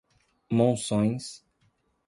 [0.49, 1.45] Monções